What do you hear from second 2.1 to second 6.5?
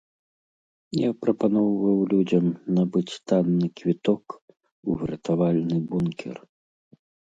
людзям набыць танны квіток у выратавальны бункер.